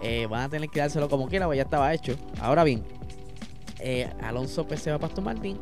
eh, 0.02 0.26
van 0.26 0.42
a 0.42 0.48
tener 0.48 0.68
que 0.68 0.80
dárselo 0.80 1.08
como 1.08 1.28
quiera, 1.28 1.46
pues 1.46 1.56
ya 1.56 1.64
estaba 1.64 1.92
hecho. 1.92 2.16
Ahora 2.40 2.64
bien, 2.64 2.84
eh, 3.80 4.08
Alonso 4.22 4.66
pues, 4.66 4.80
se 4.80 4.90
va 4.90 4.98
para 4.98 5.08
Aston 5.08 5.24
Martin 5.24 5.58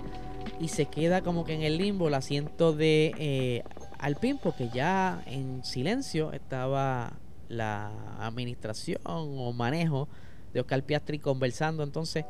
y 0.61 0.69
se 0.69 0.87
queda 0.87 1.23
como 1.23 1.45
que 1.45 1.55
en 1.55 1.63
el 1.63 1.79
limbo 1.79 2.09
el 2.09 2.15
asiento 2.15 2.73
de 2.73 3.13
eh, 3.19 3.63
Alpine 3.99 4.39
porque 4.43 4.69
ya 4.69 5.23
en 5.27 5.65
silencio 5.65 6.33
estaba 6.33 7.15
la 7.49 7.91
administración 8.21 9.01
o 9.05 9.53
manejo 9.53 10.09
de 10.53 10.61
Oscar 10.61 10.83
Piastri 10.83 11.19
conversando 11.19 11.83
entonces 11.83 12.25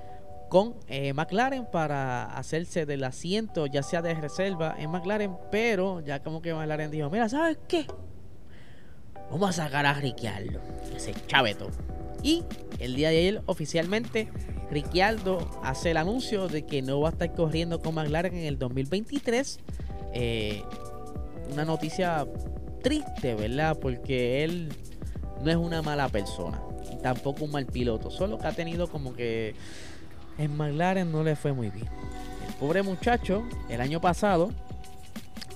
con 0.49 0.75
eh, 0.89 1.13
McLaren 1.13 1.67
para 1.71 2.25
hacerse 2.37 2.87
del 2.87 3.05
asiento, 3.05 3.67
ya 3.67 3.83
sea 3.83 4.03
de 4.03 4.15
reserva 4.15 4.75
en 4.79 4.91
McLaren, 4.91 5.37
pero 5.51 6.01
ya 6.01 6.23
como 6.23 6.43
que 6.43 6.55
McLaren 6.55 6.91
dijo, 6.91 7.11
mira, 7.11 7.29
¿sabes 7.29 7.59
qué? 7.69 7.87
Vamos 9.31 9.51
a 9.51 9.65
sacar 9.65 9.87
a 9.87 9.95
Ricciardo, 9.95 10.61
ese 10.95 11.15
chaveto. 11.27 11.71
Y 12.23 12.45
el 12.79 12.95
día 12.95 13.11
de 13.11 13.19
ayer 13.19 13.43
oficialmente 13.47 14.31
Ricciardo 14.71 15.47
hace 15.63 15.91
el 15.91 15.97
anuncio 15.97 16.49
de 16.49 16.63
que 16.63 16.83
no 16.83 17.01
va 17.01 17.11
a 17.11 17.13
estar 17.13 17.33
corriendo 17.35 17.81
con 17.81 17.95
McLaren 17.95 18.35
en 18.35 18.45
el 18.45 18.59
2023. 18.59 19.59
Eh, 20.15 20.63
una 21.53 21.65
noticia 21.65 22.27
triste, 22.83 23.35
¿verdad? 23.35 23.79
Porque 23.79 24.45
él 24.45 24.73
no 25.43 25.51
es 25.51 25.57
una 25.57 25.83
mala 25.83 26.09
persona, 26.09 26.63
tampoco 27.03 27.45
un 27.45 27.51
mal 27.51 27.67
piloto, 27.67 28.11
solo 28.11 28.39
que 28.39 28.47
ha 28.47 28.53
tenido 28.53 28.89
como 28.89 29.15
que 29.15 29.55
en 30.39 30.57
McLaren 30.57 31.11
no 31.11 31.23
le 31.23 31.37
fue 31.37 31.53
muy 31.53 31.71
bien. 31.71 31.89
El 32.47 32.55
pobre 32.55 32.83
muchacho, 32.83 33.45
el 33.69 33.81
año 33.81 34.01
pasado, 34.01 34.51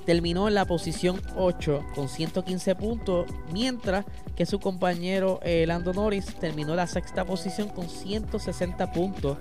terminó 0.08 0.48
en 0.48 0.54
la 0.54 0.64
posición 0.64 1.20
8 1.36 1.84
con 1.94 2.08
115 2.08 2.74
puntos, 2.76 3.26
mientras 3.52 4.06
que 4.36 4.46
su 4.46 4.58
compañero 4.58 5.38
eh, 5.42 5.66
Lando 5.66 5.92
Norris 5.92 6.34
terminó 6.36 6.70
en 6.70 6.78
la 6.78 6.86
sexta 6.86 7.24
posición 7.24 7.68
con 7.68 7.88
160 7.88 8.92
puntos. 8.92 9.36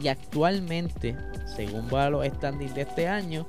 Y 0.00 0.08
actualmente, 0.08 1.16
según 1.56 1.88
va 1.92 2.10
los 2.10 2.26
standings 2.26 2.74
de 2.74 2.82
este 2.82 3.08
año, 3.08 3.46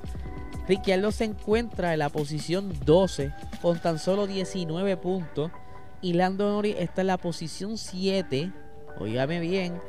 Ricciardo 0.66 1.12
se 1.12 1.24
encuentra 1.24 1.92
en 1.92 2.00
la 2.00 2.08
posición 2.08 2.72
12 2.84 3.32
con 3.62 3.78
tan 3.78 3.98
solo 3.98 4.26
19 4.26 4.96
puntos. 4.96 5.52
Y 6.00 6.14
Lando 6.14 6.50
Norris 6.50 6.76
está 6.78 7.02
en 7.02 7.06
la 7.06 7.18
posición 7.18 7.78
7, 7.78 8.52
oígame 8.98 9.40
bien, 9.40 9.80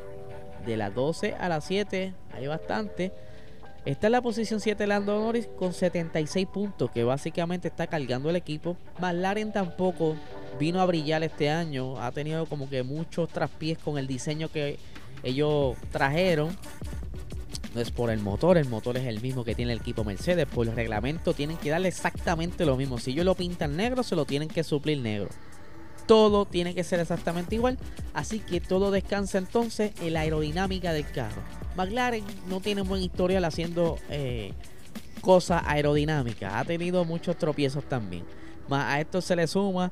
de 0.66 0.78
las 0.78 0.94
12 0.94 1.36
a 1.36 1.50
las 1.50 1.66
7 1.66 2.14
hay 2.34 2.48
bastante. 2.48 3.12
Está 3.86 4.08
en 4.08 4.12
la 4.12 4.22
posición 4.22 4.60
7 4.60 4.86
Lando 4.86 5.18
Norris 5.18 5.48
con 5.58 5.74
76 5.74 6.46
puntos, 6.48 6.92
que 6.92 7.06
básicamente 7.06 7.70
está 7.70 7.88
cargando 7.88 8.30
el 8.30 8.36
equipo. 8.36 8.76
McLaren 9.00 9.54
tampoco 9.54 10.18
vino 10.60 10.82
a 10.82 10.86
brillar 10.86 11.24
este 11.24 11.50
año. 11.50 11.98
Ha 12.02 12.12
tenido 12.12 12.46
como 12.48 12.70
que 12.70 12.84
muchos 12.84 13.30
traspiés 13.30 13.78
con 13.78 13.98
el 13.98 14.06
diseño 14.06 14.50
que 14.52 14.78
ellos 15.24 15.78
trajeron. 15.92 16.58
No 17.74 17.82
es 17.82 17.92
por 17.92 18.10
el 18.10 18.20
motor, 18.20 18.58
el 18.58 18.68
motor 18.68 18.98
es 18.98 19.06
el 19.06 19.22
mismo 19.22 19.46
que 19.46 19.56
tiene 19.56 19.72
el 19.72 19.80
equipo 19.80 20.04
Mercedes. 20.04 20.48
Por 20.48 20.68
el 20.68 20.76
reglamento 20.76 21.34
tienen 21.34 21.58
que 21.58 21.70
darle 21.70 21.88
exactamente 21.88 22.66
lo 22.66 22.76
mismo. 22.76 22.98
Si 22.98 23.12
ellos 23.12 23.26
lo 23.26 23.36
pintan 23.36 23.78
negro, 23.78 24.04
se 24.04 24.16
lo 24.18 24.26
tienen 24.26 24.50
que 24.50 24.64
suplir 24.64 25.00
negro 25.00 25.30
todo 26.08 26.46
tiene 26.46 26.74
que 26.74 26.84
ser 26.84 27.00
exactamente 27.00 27.56
igual. 27.56 27.78
Así 28.14 28.40
que 28.40 28.60
todo 28.60 28.90
descansa 28.90 29.38
entonces 29.38 29.92
en 30.02 30.14
la 30.14 30.22
aerodinámica 30.22 30.94
del 30.94 31.10
carro. 31.12 31.42
McLaren 31.76 32.24
no 32.48 32.60
tiene 32.60 32.82
buen 32.82 33.04
historial 33.04 33.46
haciendo 33.46 33.98
eh, 34.10 34.54
cosas 35.22 35.62
aerodinámicas. 35.66 36.54
Ha 36.54 36.66
tenido 36.66 37.06
muchos 37.06 37.38
tropiezos 37.38 37.84
también. 37.84 38.24
Más 38.68 38.94
a 38.94 39.00
esto 39.00 39.22
se 39.22 39.36
le 39.36 39.46
suma 39.46 39.92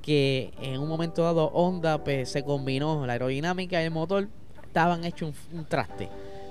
que 0.00 0.54
en 0.62 0.80
un 0.80 0.88
momento 0.88 1.22
dado 1.22 1.46
Honda 1.48 2.02
pues, 2.02 2.30
se 2.30 2.44
combinó 2.44 3.04
la 3.04 3.12
aerodinámica 3.12 3.82
y 3.82 3.84
el 3.84 3.90
motor. 3.90 4.28
Estaban 4.64 5.04
hechos 5.04 5.34
un 5.52 5.64
traste 5.64 6.08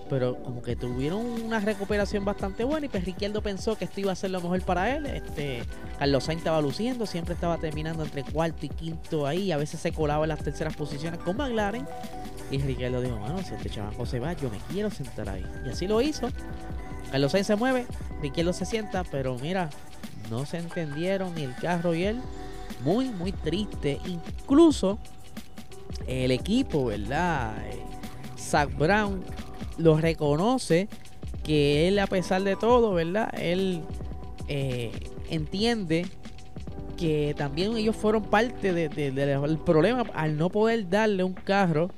pero 0.09 0.41
como 0.43 0.61
que 0.61 0.75
tuvieron 0.75 1.21
una 1.25 1.59
recuperación 1.59 2.25
bastante 2.25 2.63
buena 2.63 2.85
y 2.85 2.89
pues 2.89 3.05
Ricciardo 3.05 3.41
pensó 3.41 3.75
que 3.77 3.85
esto 3.85 4.01
iba 4.01 4.11
a 4.11 4.15
ser 4.15 4.31
lo 4.31 4.41
mejor 4.41 4.61
para 4.61 4.95
él. 4.95 5.05
Este, 5.05 5.63
Carlos 5.97 6.23
Sainz 6.23 6.39
estaba 6.39 6.61
luciendo, 6.61 7.05
siempre 7.05 7.33
estaba 7.33 7.57
terminando 7.57 8.03
entre 8.03 8.23
cuarto 8.23 8.65
y 8.65 8.69
quinto 8.69 9.25
ahí, 9.25 9.51
a 9.51 9.57
veces 9.57 9.79
se 9.79 9.91
colaba 9.91 10.25
en 10.25 10.29
las 10.29 10.39
terceras 10.39 10.75
posiciones 10.75 11.19
con 11.19 11.37
McLaren. 11.37 11.87
Y 12.51 12.59
Ricciardo 12.59 13.01
dijo, 13.01 13.15
bueno, 13.17 13.41
si 13.43 13.55
este 13.55 13.69
chavaco 13.69 14.05
se 14.05 14.19
va, 14.19 14.33
yo 14.33 14.49
me 14.49 14.57
quiero 14.71 14.91
sentar 14.91 15.29
ahí. 15.29 15.45
Y 15.65 15.69
así 15.69 15.87
lo 15.87 16.01
hizo. 16.01 16.29
Carlos 17.11 17.31
Sainz 17.31 17.47
se 17.47 17.55
mueve, 17.55 17.87
Ricciardo 18.21 18.53
se 18.53 18.65
sienta, 18.65 19.03
pero 19.03 19.37
mira, 19.39 19.69
no 20.29 20.45
se 20.45 20.57
entendieron 20.57 21.33
ni 21.33 21.43
el 21.43 21.55
carro 21.55 21.95
y 21.95 22.03
él. 22.03 22.21
Muy, 22.83 23.09
muy 23.09 23.31
triste. 23.31 23.99
Incluso 24.05 24.99
el 26.07 26.31
equipo, 26.31 26.85
¿verdad? 26.85 27.55
Eh, 27.65 27.81
Zach 28.37 28.69
Brown 28.77 29.23
lo 29.77 29.97
reconoce 29.97 30.87
que 31.43 31.87
él 31.87 31.99
a 31.99 32.07
pesar 32.07 32.43
de 32.43 32.55
todo, 32.55 32.93
¿verdad? 32.93 33.33
Él 33.39 33.81
eh, 34.47 34.91
entiende 35.29 36.05
que 36.97 37.35
también 37.37 37.75
ellos 37.77 37.95
fueron 37.95 38.23
parte 38.23 38.73
del 38.73 39.57
problema 39.59 40.05
al 40.13 40.37
no 40.37 40.49
poder 40.49 40.89
darle 40.89 41.23
un 41.23 41.33
carro 41.33 41.89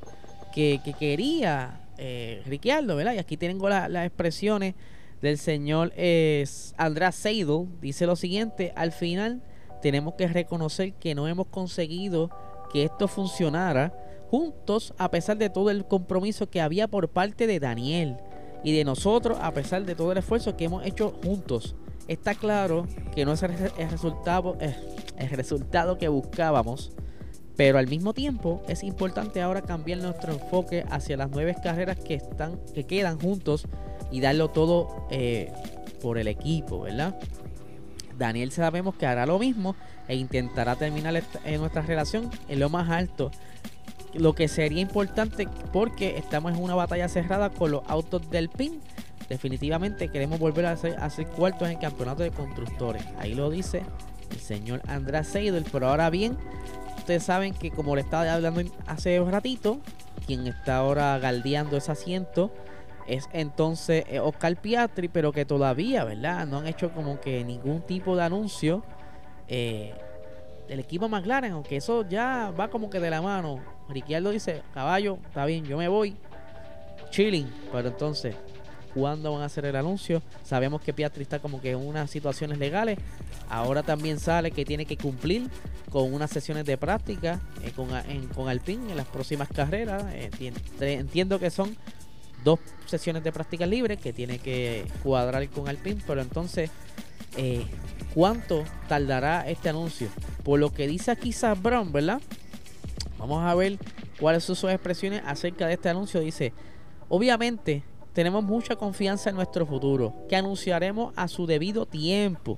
que, 0.53 0.81
quería 1.00 1.79
eh, 1.98 2.43
¿verdad? 2.48 3.13
Y 3.13 3.19
aquí 3.19 3.38
tengo 3.38 3.69
las 3.69 4.05
expresiones 4.05 4.74
del 5.22 5.38
señor 5.38 5.93
es 5.96 6.74
Andrés 6.77 7.15
Seidel. 7.15 7.67
Dice 7.81 8.05
lo 8.05 8.15
siguiente, 8.15 8.74
al 8.75 8.91
final 8.91 9.41
tenemos 9.81 10.15
que 10.15 10.27
reconocer 10.27 10.93
que 10.93 11.15
no 11.15 11.27
hemos 11.27 11.48
conseguido 11.48 12.29
que 12.72 12.84
esto 12.84 13.07
funcionara 13.07 13.93
juntos 14.29 14.93
a 14.98 15.10
pesar 15.10 15.38
de 15.38 15.50
todo 15.50 15.69
el 15.69 15.86
compromiso 15.86 16.50
que 16.50 16.62
había 16.62 16.88
por 16.88 17.10
parte 17.10 17.48
de 17.48 17.60
Daniel 17.60 18.17
y 18.63 18.75
de 18.75 18.84
nosotros 18.84 19.38
a 19.41 19.53
pesar 19.53 19.86
de 19.86 19.96
todo 19.96 20.12
el 20.12 20.17
esfuerzo 20.17 20.57
que 20.57 20.65
hemos 20.65 20.86
hecho 20.86 21.13
juntos. 21.24 21.75
Está 22.07 22.36
claro 22.36 22.88
que 23.13 23.25
no 23.25 23.34
es 23.34 23.43
el, 23.43 23.89
resultado, 23.89 24.57
el 24.60 25.29
resultado 25.29 25.98
que 25.98 26.07
buscábamos, 26.07 26.93
pero 27.57 27.79
al 27.79 27.88
mismo 27.88 28.13
tiempo 28.13 28.62
es 28.67 28.84
importante 28.84 29.41
ahora 29.41 29.62
cambiar 29.62 30.00
nuestro 30.00 30.34
enfoque 30.34 30.86
hacia 30.89 31.17
las 31.17 31.29
nueve 31.29 31.55
carreras 31.62 31.98
que, 32.00 32.13
están, 32.13 32.60
que 32.74 32.86
quedan 32.86 33.19
juntos 33.19 33.65
y 34.10 34.22
darlo 34.22 34.50
todo 34.50 35.07
eh, 35.10 35.51
por 36.01 36.17
el 36.17 36.27
equipo, 36.27 36.81
¿verdad? 36.81 37.19
Daniel 38.17 38.51
sabemos 38.51 38.96
que 38.96 39.05
hará 39.05 39.25
lo 39.25 39.38
mismo 39.38 39.75
e 40.07 40.15
intentará 40.15 40.75
terminar 40.75 41.22
en 41.43 41.60
nuestra 41.60 41.81
relación 41.81 42.29
en 42.48 42.60
lo 42.60 42.69
más 42.69 42.89
alto 42.89 43.31
lo 44.18 44.34
que 44.34 44.48
sería 44.48 44.82
importante 44.82 45.48
porque 45.72 46.18
estamos 46.18 46.54
en 46.54 46.64
una 46.64 46.76
batalla 46.76 47.08
cerrada 47.08 47.50
con 47.50 47.72
los 47.72 47.84
autos 47.88 48.30
del 48.30 48.50
PIN. 48.50 48.82
Definitivamente 49.30 50.10
queremos 50.10 50.40
volver 50.40 50.66
a 50.66 50.78
ser, 50.78 50.96
cuartos 51.36 51.68
en 51.68 51.76
el 51.76 51.80
campeonato 51.80 52.24
de 52.24 52.32
constructores. 52.32 53.04
Ahí 53.20 53.36
lo 53.36 53.50
dice 53.50 53.84
el 54.32 54.40
señor 54.40 54.82
Andrés 54.88 55.28
Seidel. 55.28 55.66
Pero 55.72 55.90
ahora 55.90 56.10
bien, 56.10 56.38
ustedes 56.98 57.24
saben 57.24 57.54
que 57.54 57.72
como 57.72 57.96
le 57.96 58.02
estaba 58.02 58.32
hablando 58.34 58.62
hace 58.86 59.20
un 59.20 59.32
ratito, 59.32 59.80
quien 60.26 60.48
está 60.48 60.78
ahora 60.78 61.18
galdeando 61.20 61.78
ese 61.78 61.92
asiento 61.92 62.52
es 63.06 63.30
entonces 63.32 64.04
eh, 64.08 64.20
Oscar 64.20 64.56
Piatri, 64.58 65.08
pero 65.08 65.32
que 65.32 65.46
todavía, 65.46 66.04
¿verdad? 66.04 66.46
No 66.46 66.60
han 66.60 66.68
hecho 66.68 66.92
como 66.92 67.20
que 67.20 67.44
ningún 67.44 67.82
tipo 67.82 68.16
de 68.16 68.24
anuncio 68.24 68.84
eh, 69.48 69.94
del 70.68 70.82
equipo 70.82 71.08
McLaren, 71.08 71.54
aunque 71.54 71.78
eso 71.78 72.08
ya 72.08 72.52
va 72.58 72.70
como 72.70 72.90
que 72.90 73.00
de 73.00 73.10
la 73.10 73.22
mano 73.22 73.76
Ricciardo 73.89 74.32
dice, 74.32 74.63
caballo, 74.74 75.20
está 75.27 75.46
bien, 75.46 75.65
yo 75.65 75.77
me 75.77 75.88
voy, 75.88 76.15
chilling, 77.10 77.50
pero 77.72 77.88
entonces, 77.88 78.36
¿cuándo 78.94 79.32
van 79.34 79.41
a 79.41 79.46
hacer 79.46 79.65
el 79.65 79.75
anuncio? 79.75 80.22
Sabemos 80.44 80.82
que 80.82 80.94
Piastri 80.94 81.24
está 81.24 81.39
como 81.39 81.62
que 81.62 81.72
en 81.72 81.77
unas 81.77 82.10
situaciones 82.10 82.58
legales, 82.58 82.98
ahora 83.50 83.84
también 83.84 84.20
sale 84.20 84.51
que 84.51 84.65
tiene 84.65 84.86
que 84.86 84.98
cumplir 84.98 85.50
con 85.89 86.13
unas 86.13 86.29
sesiones 86.32 86.65
de 86.65 86.77
práctica 86.77 87.39
eh, 87.63 87.72
con, 87.72 87.89
con 88.36 88.50
Alpine 88.50 88.91
en 88.91 88.98
las 88.98 89.08
próximas 89.08 89.48
carreras, 89.48 90.03
eh, 90.13 90.29
entiendo 90.82 91.39
que 91.39 91.50
son 91.50 91.75
dos 92.44 92.60
sesiones 92.86 93.24
de 93.24 93.32
práctica 93.32 93.65
libres 93.65 94.00
que 94.00 94.13
tiene 94.13 94.39
que 94.39 94.86
cuadrar 95.03 95.48
con 95.50 95.67
Alpine, 95.67 96.01
pero 96.06 96.22
entonces 96.22 96.70
eh, 97.36 97.65
cuánto 98.13 98.63
tardará 98.88 99.48
este 99.48 99.70
anuncio. 99.70 100.08
Por 100.44 100.60
lo 100.60 100.72
que 100.72 100.88
dice 100.88 101.12
aquí 101.12 101.34
Brown, 101.62 101.91
¿verdad? 101.91 102.22
Vamos 103.18 103.44
a 103.44 103.56
ver 103.56 103.78
cuáles 104.20 104.44
son 104.44 104.56
sus 104.56 104.70
expresiones 104.70 105.22
acerca 105.26 105.68
de 105.68 105.74
este 105.74 105.90
anuncio. 105.90 106.20
Dice, 106.20 106.54
obviamente 107.10 107.84
tenemos 108.14 108.44
mucha 108.44 108.76
confianza 108.76 109.30
en 109.30 109.36
nuestro 109.36 109.66
futuro, 109.66 110.14
que 110.28 110.36
anunciaremos 110.36 111.14
a 111.16 111.28
su 111.28 111.46
debido 111.46 111.86
tiempo. 111.86 112.58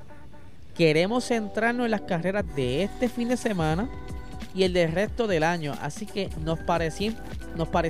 Queremos 0.73 1.25
centrarnos 1.25 1.85
en 1.85 1.91
las 1.91 2.01
carreras 2.01 2.45
de 2.55 2.83
este 2.83 3.09
fin 3.09 3.27
de 3.27 3.35
semana 3.35 3.89
y 4.55 4.63
el 4.63 4.73
del 4.73 4.91
resto 4.91 5.27
del 5.27 5.43
año, 5.43 5.73
así 5.81 6.05
que 6.05 6.29
nos 6.45 6.59
parecía, 6.59 7.13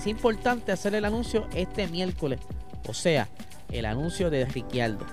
importante 0.08 0.72
hacer 0.72 0.96
el 0.96 1.06
anuncio 1.06 1.48
este 1.54 1.88
miércoles, 1.88 2.40
o 2.88 2.94
sea, 2.94 3.30
el 3.72 3.86
anuncio 3.86 4.30
de 4.30 4.46
Ricciardo. 4.46 5.06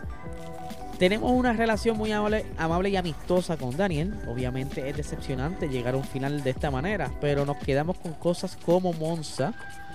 Tenemos 0.99 1.31
una 1.31 1.53
relación 1.53 1.99
muy 1.99 2.11
amable, 2.11 2.47
amable, 2.57 2.89
y 2.89 2.97
amistosa 2.97 3.59
con 3.59 3.77
Daniel. 3.77 4.15
Obviamente 4.29 4.89
es 4.89 4.97
decepcionante 4.97 5.69
llegar 5.69 5.93
a 5.93 5.99
un 5.99 6.05
final 6.05 6.43
de 6.43 6.51
esta 6.51 6.71
manera, 6.71 7.11
pero 7.21 7.45
nos 7.45 7.59
quedamos 7.59 7.99
con 7.99 8.15
cosas 8.15 8.57
como 8.65 8.95
Monza, 8.95 9.53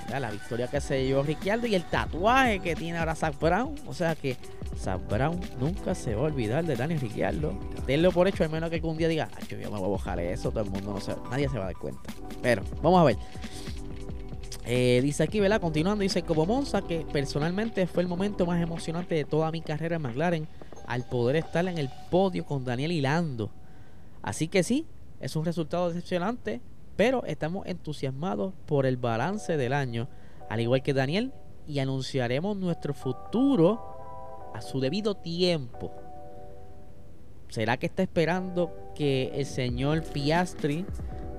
la 0.10 0.30
victoria 0.30 0.68
que 0.68 0.80
se 0.80 1.04
llevó 1.04 1.24
Ricciardo 1.24 1.66
y 1.66 1.74
el 1.74 1.84
tatuaje 1.86 2.60
que 2.60 2.76
tiene 2.76 3.00
ahora 3.00 3.16
Zach 3.16 3.34
Brown. 3.40 3.74
O 3.88 3.96
sea 3.96 4.14
que 4.14 4.38
Zach 4.78 5.02
Brown 5.10 5.40
nunca 5.60 5.96
se 5.96 6.14
va 6.14 6.22
a 6.22 6.26
olvidar 6.26 6.66
de 6.66 6.76
Daniel 6.76 7.00
Ricciardo. 7.00 7.58
Tenlo 7.88 8.12
por 8.12 8.28
hecho, 8.28 8.44
al 8.44 8.52
menos 8.52 8.70
que 8.70 8.80
un 8.84 8.98
día 8.98 9.08
diga, 9.08 9.28
yo 9.50 9.58
me 9.58 9.66
voy 9.68 9.84
a 9.84 9.88
bajar 9.88 10.20
eso, 10.20 10.52
todo 10.52 10.64
el 10.64 10.70
mundo 10.70 10.94
no 10.94 11.02
se, 11.02 11.16
nadie 11.32 11.50
se 11.50 11.58
va 11.58 11.64
a 11.64 11.68
dar 11.68 11.78
cuenta. 11.78 12.14
Pero 12.44 12.62
vamos 12.84 13.02
a 13.02 13.04
ver. 13.06 13.18
Eh, 14.66 15.00
dice 15.02 15.24
aquí, 15.24 15.40
¿verdad? 15.40 15.60
Continuando, 15.60 16.04
dice 16.04 16.22
como 16.22 16.46
Monza, 16.46 16.84
que 16.84 17.06
personalmente 17.12 17.88
fue 17.88 18.04
el 18.04 18.08
momento 18.08 18.46
más 18.46 18.62
emocionante 18.62 19.16
de 19.16 19.26
toda 19.26 19.52
mi 19.52 19.62
carrera 19.62 19.96
en 19.96 20.04
McLaren 20.04 20.48
al 20.92 21.06
poder 21.06 21.38
estar 21.38 21.66
en 21.70 21.78
el 21.78 21.90
podio 22.10 22.46
con 22.46 22.66
Daniel 22.66 22.92
Hilando. 22.92 23.50
Así 24.22 24.50
que 24.50 24.62
sí, 24.62 24.86
es 25.22 25.38
un 25.38 25.46
resultado 25.46 25.88
decepcionante, 25.88 26.60
pero 26.98 27.24
estamos 27.24 27.66
entusiasmados 27.66 28.54
por 28.66 28.86
el 28.86 28.98
balance 28.98 29.56
del 29.56 29.72
año, 29.72 30.10
al 30.50 30.60
igual 30.60 30.84
que 30.84 30.94
Daniel, 30.94 31.32
y 31.66 31.80
anunciaremos 31.80 32.58
nuestro 32.58 32.94
futuro 32.94 34.52
a 34.54 34.62
su 34.62 34.82
debido 34.82 35.16
tiempo. 35.16 35.94
¿Será 37.48 37.78
que 37.78 37.86
está 37.86 38.04
esperando 38.04 38.92
que 38.94 39.32
el 39.34 39.46
señor 39.46 40.04
Piastri 40.04 40.86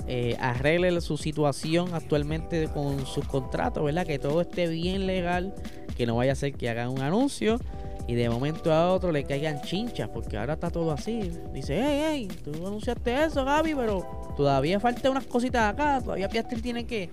eh, 0.07 0.35
arregle 0.41 0.99
su 1.03 1.19
situación 1.19 1.93
actualmente 1.93 2.69
con 2.69 3.05
sus 3.05 3.27
contratos, 3.27 3.85
¿verdad? 3.85 4.07
Que 4.07 4.19
todo 4.19 4.41
esté 4.41 4.67
bien 4.67 5.07
legal, 5.07 5.55
que 5.95 6.07
no 6.07 6.17
vaya 6.17 6.33
a 6.33 6.37
ser 6.37 6.55
que 6.55 6.71
hagan 6.71 6.89
un 6.89 7.03
anuncio 7.03 7.59
y 8.07 8.15
de 8.15 8.29
momento 8.29 8.73
a 8.73 8.93
otro 8.93 9.13
le 9.13 9.25
caigan 9.25 9.63
chinchas, 9.63 10.09
porque 10.09 10.37
ahora 10.37 10.55
está 10.55 10.71
todo 10.71 10.93
así. 10.93 11.33
Dice, 11.53 11.81
hey, 11.81 12.03
hey, 12.05 12.29
tú 12.45 12.51
anunciaste 12.67 13.25
eso, 13.25 13.45
Gaby, 13.45 13.75
pero 13.75 14.35
todavía 14.37 14.81
falta 14.81 15.11
unas 15.11 15.25
cositas 15.25 15.73
acá. 15.73 16.01
Todavía 16.01 16.29
Piastri 16.29 16.61
tiene 16.61 16.85
que, 16.85 17.09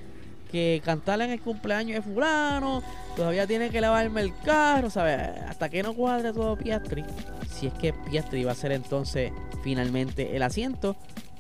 que 0.52 0.82
cantarle 0.84 1.26
en 1.26 1.32
el 1.32 1.42
cumpleaños 1.42 2.04
de 2.04 2.12
fulano. 2.12 2.82
Todavía 3.16 3.46
tiene 3.46 3.70
que 3.70 3.82
lavarme 3.82 4.22
el 4.22 4.36
carro, 4.40 4.90
¿sabes? 4.90 5.20
Hasta 5.48 5.70
que 5.70 5.84
no 5.84 5.94
cuadre 5.94 6.34
todo 6.34 6.58
Piastri. 6.58 7.04
Si 7.50 7.68
es 7.68 7.74
que 7.74 7.94
Piastri 7.94 8.44
va 8.44 8.54
a 8.54 8.56
ser 8.56 8.72
entonces 8.72 9.32
finalmente 9.64 10.36
el 10.36 10.42
asiento, 10.42 10.96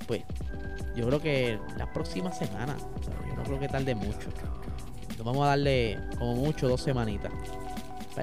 pues 0.08 0.24
yo 0.96 1.08
creo 1.08 1.22
que 1.22 1.60
las 1.78 1.88
próximas 1.90 2.38
semanas. 2.38 2.78
yo 3.28 3.36
no 3.36 3.44
creo 3.44 3.60
que 3.60 3.68
tarde 3.68 3.96
mucho. 3.96 4.30
vamos 5.24 5.44
a 5.44 5.50
darle 5.50 5.98
como 6.18 6.36
mucho 6.36 6.68
dos 6.68 6.82
semanitas. 6.82 7.32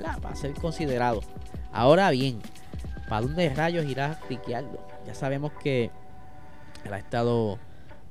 Para 0.03 0.37
ser 0.37 0.53
considerado. 0.55 1.21
Ahora 1.73 2.11
bien, 2.11 2.41
¿para 3.09 3.23
dónde 3.23 3.49
rayos 3.49 3.87
irá 3.87 4.19
Ricciardo? 4.29 4.87
Ya 5.07 5.15
sabemos 5.15 5.53
que 5.53 5.91
él 6.85 6.93
ha 6.93 6.99
estado 6.99 7.59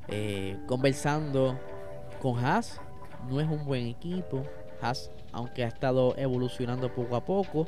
eh, 0.07 0.57
conversando 0.67 1.59
con 2.21 2.43
Haas. 2.43 2.81
No 3.29 3.39
es 3.39 3.47
un 3.47 3.65
buen 3.65 3.85
equipo. 3.85 4.43
Haas, 4.81 5.11
aunque 5.31 5.63
ha 5.63 5.67
estado 5.67 6.15
evolucionando 6.17 6.93
poco 6.93 7.15
a 7.15 7.23
poco, 7.23 7.65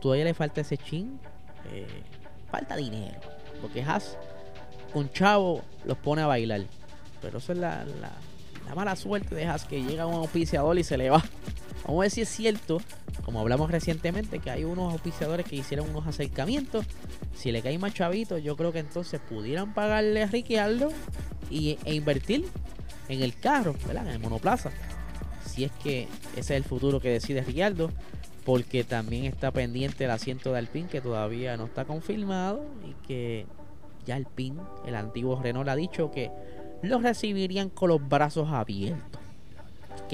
todavía 0.00 0.24
le 0.24 0.34
falta 0.34 0.60
ese 0.60 0.76
chin. 0.76 1.18
Eh, 1.72 1.86
falta 2.50 2.76
dinero. 2.76 3.18
Porque 3.60 3.82
Haas 3.82 4.18
con 4.92 5.10
Chavo 5.10 5.62
los 5.84 5.96
pone 5.98 6.22
a 6.22 6.26
bailar. 6.26 6.62
Pero 7.22 7.38
eso 7.38 7.52
es 7.52 7.58
la, 7.58 7.84
la 8.66 8.74
mala 8.74 8.96
suerte 8.96 9.34
de 9.34 9.46
Haas 9.46 9.64
que 9.64 9.82
llega 9.82 10.06
un 10.06 10.14
auspiciador 10.14 10.78
y 10.78 10.84
se 10.84 10.98
le 10.98 11.10
va. 11.10 11.22
Vamos 11.84 12.00
a 12.00 12.02
ver 12.02 12.10
si 12.10 12.22
es 12.22 12.28
cierto, 12.30 12.80
como 13.24 13.40
hablamos 13.40 13.70
recientemente, 13.70 14.38
que 14.38 14.50
hay 14.50 14.64
unos 14.64 14.92
auspiciadores 14.92 15.44
que 15.44 15.56
hicieron 15.56 15.90
unos 15.90 16.06
acercamientos. 16.06 16.86
Si 17.34 17.52
le 17.52 17.60
cae 17.60 17.78
más 17.78 17.92
chavito, 17.92 18.38
yo 18.38 18.56
creo 18.56 18.72
que 18.72 18.78
entonces 18.78 19.20
pudieran 19.20 19.74
pagarle 19.74 20.22
a 20.22 20.26
Ricky 20.26 20.56
y, 21.50 21.78
e 21.84 21.94
invertir 21.94 22.46
en 23.08 23.22
el 23.22 23.36
carro, 23.38 23.74
¿verdad? 23.86 24.06
En 24.06 24.14
el 24.14 24.18
monoplaza. 24.18 24.70
Si 25.44 25.64
es 25.64 25.72
que 25.72 26.08
ese 26.32 26.40
es 26.40 26.50
el 26.50 26.64
futuro 26.64 27.00
que 27.00 27.10
decide 27.10 27.42
Ricardo, 27.42 27.90
porque 28.46 28.82
también 28.82 29.24
está 29.24 29.50
pendiente 29.50 30.04
el 30.04 30.10
asiento 30.10 30.52
de 30.52 30.58
Alpine 30.58 30.88
que 30.88 31.00
todavía 31.00 31.56
no 31.56 31.66
está 31.66 31.84
confirmado 31.84 32.64
y 32.86 33.06
que 33.06 33.46
ya 34.06 34.16
Alpine, 34.16 34.60
el 34.86 34.94
antiguo 34.94 35.40
Renault, 35.40 35.68
ha 35.68 35.76
dicho 35.76 36.10
que 36.10 36.30
lo 36.82 36.98
recibirían 36.98 37.68
con 37.68 37.90
los 37.90 38.06
brazos 38.06 38.48
abiertos 38.50 39.23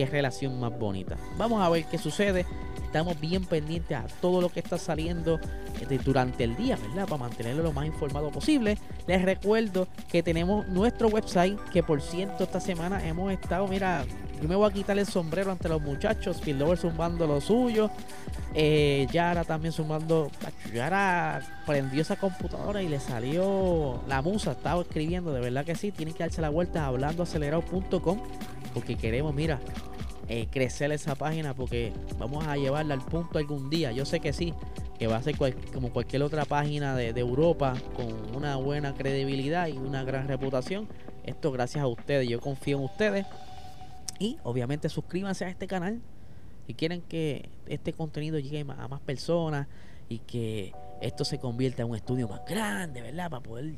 qué 0.00 0.06
relación 0.10 0.58
más 0.58 0.76
bonita. 0.78 1.16
Vamos 1.36 1.62
a 1.62 1.68
ver 1.68 1.84
qué 1.84 1.98
sucede. 1.98 2.46
Estamos 2.84 3.20
bien 3.20 3.44
pendientes 3.44 3.96
a 3.96 4.04
todo 4.20 4.40
lo 4.40 4.48
que 4.48 4.60
está 4.60 4.78
saliendo 4.78 5.38
eh, 5.78 5.98
durante 6.02 6.42
el 6.44 6.56
día, 6.56 6.76
¿verdad? 6.76 7.06
Para 7.06 7.18
mantenerlo 7.18 7.62
lo 7.62 7.72
más 7.72 7.86
informado 7.86 8.30
posible. 8.30 8.78
Les 9.06 9.22
recuerdo 9.22 9.88
que 10.10 10.22
tenemos 10.22 10.66
nuestro 10.68 11.08
website, 11.08 11.58
que 11.70 11.82
por 11.82 12.00
cierto 12.00 12.44
esta 12.44 12.60
semana 12.60 13.06
hemos 13.06 13.30
estado, 13.30 13.68
mira, 13.68 14.04
yo 14.40 14.48
me 14.48 14.56
voy 14.56 14.70
a 14.70 14.72
quitar 14.72 14.98
el 14.98 15.06
sombrero 15.06 15.52
ante 15.52 15.68
los 15.68 15.82
muchachos. 15.82 16.44
Lover 16.46 16.78
zumbando 16.78 17.26
lo 17.26 17.42
suyo. 17.42 17.90
Eh, 18.54 19.06
Yara 19.12 19.44
también 19.44 19.72
sumando. 19.72 20.30
Yara 20.72 21.42
prendió 21.66 22.00
esa 22.00 22.16
computadora 22.16 22.82
y 22.82 22.88
le 22.88 23.00
salió 23.00 24.02
la 24.08 24.22
musa. 24.22 24.52
Estaba 24.52 24.80
escribiendo, 24.80 25.32
de 25.34 25.40
verdad 25.40 25.66
que 25.66 25.74
sí. 25.74 25.92
Tienen 25.92 26.14
que 26.14 26.24
darse 26.24 26.40
la 26.40 26.48
vuelta 26.48 26.84
a 26.84 26.86
hablandoacelerado.com 26.86 28.18
porque 28.72 28.96
queremos, 28.96 29.34
mira, 29.34 29.60
eh, 30.32 30.46
crecer 30.48 30.92
esa 30.92 31.16
página 31.16 31.54
porque 31.54 31.92
vamos 32.16 32.46
a 32.46 32.56
llevarla 32.56 32.94
al 32.94 33.00
punto 33.00 33.36
algún 33.36 33.68
día. 33.68 33.90
Yo 33.90 34.04
sé 34.04 34.20
que 34.20 34.32
sí, 34.32 34.54
que 34.96 35.08
va 35.08 35.16
a 35.16 35.22
ser 35.24 35.34
como 35.74 35.92
cualquier 35.92 36.22
otra 36.22 36.44
página 36.44 36.94
de, 36.94 37.08
Europa 37.18 37.74
con 37.96 38.36
una 38.36 38.54
buena 38.54 38.94
credibilidad 38.94 39.66
y 39.66 39.72
una 39.72 40.04
gran 40.04 40.28
reputación. 40.28 40.86
Esto 41.24 41.50
gracias 41.50 41.82
a 41.82 41.88
ustedes, 41.88 42.28
yo 42.28 42.40
confío 42.40 42.78
en 42.78 42.84
ustedes. 42.84 43.26
Y 44.20 44.38
obviamente 44.44 44.88
suscríbanse 44.88 45.46
a 45.46 45.48
este 45.48 45.66
canal 45.66 46.00
si 46.68 46.74
quieren 46.74 47.02
que 47.02 47.48
este 47.66 47.92
contenido 47.92 48.38
llegue 48.38 48.60
a 48.60 48.86
más 48.86 49.00
personas 49.00 49.66
y 50.08 50.20
que 50.20 50.72
esto 51.00 51.24
se 51.24 51.40
convierta 51.40 51.82
en 51.82 51.90
un 51.90 51.96
estudio 51.96 52.28
más 52.28 52.42
grande, 52.46 53.02
¿verdad? 53.02 53.30
Para 53.30 53.42
poder, 53.42 53.74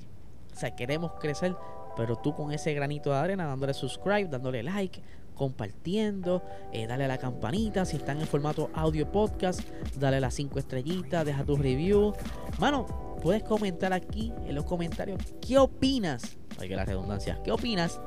o 0.54 0.58
sea, 0.58 0.76
queremos 0.76 1.12
crecer 1.18 1.56
pero 1.96 2.16
tú 2.16 2.34
con 2.34 2.52
ese 2.52 2.72
granito 2.74 3.10
de 3.10 3.16
arena, 3.16 3.46
dándole 3.46 3.74
subscribe, 3.74 4.26
dándole 4.26 4.62
like, 4.62 5.02
compartiendo, 5.34 6.42
eh, 6.72 6.86
dale 6.86 7.04
a 7.04 7.08
la 7.08 7.18
campanita. 7.18 7.84
Si 7.84 7.96
están 7.96 8.20
en 8.20 8.26
formato 8.26 8.70
audio 8.74 9.10
podcast, 9.10 9.60
dale 9.98 10.20
las 10.20 10.34
5 10.34 10.58
estrellitas, 10.58 11.24
deja 11.24 11.44
tu 11.44 11.56
review. 11.56 12.14
Mano, 12.58 12.86
puedes 13.22 13.42
comentar 13.42 13.92
aquí 13.92 14.32
en 14.46 14.54
los 14.54 14.64
comentarios 14.64 15.20
qué 15.40 15.58
opinas, 15.58 16.36
hay 16.58 16.68
que 16.68 16.76
la 16.76 16.84
redundancia, 16.84 17.40
qué 17.42 17.52
opinas 17.52 18.00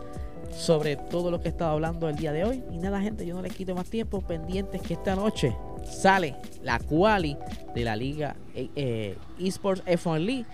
sobre 0.52 0.96
todo 0.96 1.32
lo 1.32 1.42
que 1.42 1.48
he 1.48 1.52
estado 1.52 1.72
hablando 1.72 2.08
el 2.10 2.16
día 2.16 2.32
de 2.32 2.44
hoy. 2.44 2.64
Y 2.72 2.78
nada, 2.78 3.02
gente, 3.02 3.26
yo 3.26 3.36
no 3.36 3.42
les 3.42 3.54
quito 3.54 3.76
más 3.76 3.90
tiempo. 3.90 4.22
Pendientes 4.22 4.82
que 4.82 4.94
esta 4.94 5.16
noche 5.16 5.56
sale 5.84 6.36
la 6.64 6.80
quali 6.80 7.38
de 7.74 7.84
la 7.84 7.96
Liga 7.96 8.36
eh, 8.54 8.70
eh, 8.76 9.18
Esports 9.40 9.84
F1 9.86 10.20
League 10.20 10.46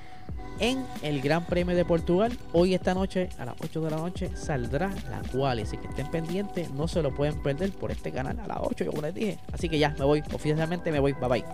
en 0.62 0.86
el 1.02 1.22
Gran 1.22 1.46
Premio 1.46 1.76
de 1.76 1.84
Portugal. 1.84 2.38
Hoy 2.54 2.74
esta 2.74 2.94
noche, 2.94 3.30
a 3.38 3.46
las 3.46 3.56
8 3.62 3.82
de 3.82 3.92
la 3.92 3.98
noche, 3.98 4.30
saldrá 4.36 4.90
la 5.10 5.22
cual. 5.32 5.60
Así 5.60 5.76
que 5.76 5.88
estén 5.88 6.10
pendientes, 6.10 6.72
no 6.72 6.88
se 6.88 7.02
lo 7.02 7.14
pueden 7.14 7.42
perder 7.42 7.72
por 7.72 7.92
este 7.92 8.12
canal 8.12 8.40
a 8.40 8.48
las 8.48 8.60
8, 8.62 8.86
yo 8.86 8.92
como 8.92 9.02
les 9.02 9.14
dije. 9.14 9.38
Así 9.52 9.68
que 9.68 9.78
ya, 9.78 9.90
me 10.00 10.06
voy, 10.06 10.24
oficialmente 10.32 10.92
me 10.92 11.00
voy, 11.00 11.14
bye 11.14 11.28
bye. 11.28 11.46